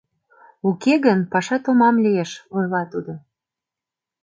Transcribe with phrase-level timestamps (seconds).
[0.69, 3.13] Уке гын, паша томам лиеш,— ойла тудо.